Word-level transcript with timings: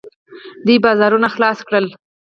دوی 0.65 0.77
بازارونه 0.85 1.27
خلاص 1.35 1.59
کړل. 1.67 1.85